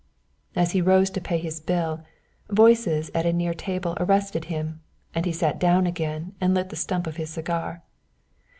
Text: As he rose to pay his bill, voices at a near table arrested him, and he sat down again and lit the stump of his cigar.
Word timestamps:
As 0.55 0.71
he 0.71 0.81
rose 0.81 1.11
to 1.11 1.21
pay 1.21 1.37
his 1.37 1.59
bill, 1.59 2.01
voices 2.49 3.11
at 3.13 3.27
a 3.27 3.31
near 3.31 3.53
table 3.53 3.95
arrested 3.99 4.45
him, 4.45 4.81
and 5.13 5.27
he 5.27 5.31
sat 5.31 5.59
down 5.59 5.85
again 5.85 6.33
and 6.41 6.55
lit 6.55 6.69
the 6.69 6.75
stump 6.75 7.05
of 7.05 7.17
his 7.17 7.29
cigar. 7.29 7.83